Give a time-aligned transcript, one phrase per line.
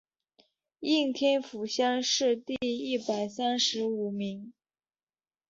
[0.79, 4.51] 应天府乡试第一百三十五名。